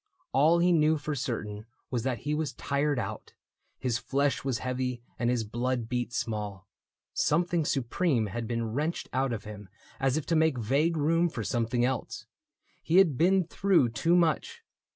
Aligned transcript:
All 0.33 0.57
he 0.57 0.71
knew 0.71 0.97
For 0.97 1.13
certain 1.13 1.67
was 1.91 2.01
that 2.01 2.21
he 2.21 2.33
was 2.33 2.53
tired 2.53 2.97
out: 2.97 3.33
His 3.77 3.99
flesh 3.99 4.43
was 4.43 4.57
heavy 4.57 5.03
and 5.19 5.29
his 5.29 5.43
blood 5.43 5.87
beat 5.87 6.11
small; 6.11 6.67
Something 7.13 7.65
supreme 7.65 8.25
had 8.25 8.47
been 8.47 8.73
wrenched 8.73 9.09
out 9.13 9.31
of 9.31 9.43
him 9.43 9.69
As 9.99 10.17
if 10.17 10.25
to 10.25 10.35
make 10.35 10.57
vague 10.57 10.97
room 10.97 11.29
for 11.29 11.43
something 11.43 11.85
else. 11.85 12.25
He 12.81 12.97
had 12.97 13.15
been 13.15 13.43
through 13.43 13.89
too 13.89 14.15
much. 14.15 14.63